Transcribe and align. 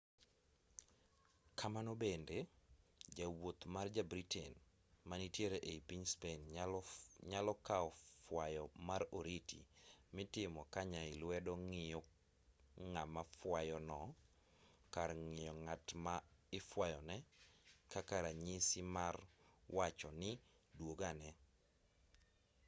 kamano 1.59 1.91
bende 2.01 2.37
jawuoth 3.17 3.63
ma 3.73 3.81
ja-britain 3.95 4.53
manitiere 5.09 5.57
ei 5.71 5.79
piny 5.87 6.05
spain 6.13 6.39
nyalo 7.31 7.53
kao 7.67 7.89
fwayo 8.25 8.63
mar 8.87 9.01
oriti 9.17 9.59
mitimo 10.15 10.61
ka 10.73 10.81
nyai 10.91 11.11
lwedo 11.21 11.53
ng'iyo 11.69 11.99
ngama 12.91 13.21
fuayo 13.37 13.77
no 13.89 14.01
kar 14.93 15.09
ng'iyo 15.25 15.53
ng'at 15.63 15.85
ma 16.05 16.15
ifwayone 16.57 17.17
kaka 17.93 18.15
ranyisi 18.25 18.79
no 18.83 18.89
mar 18.95 19.15
wacho 19.77 20.09
ni 20.21 20.31
dwogane 20.77 21.29